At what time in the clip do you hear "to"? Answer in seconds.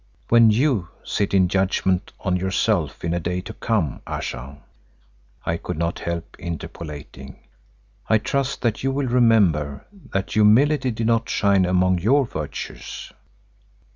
3.41-3.53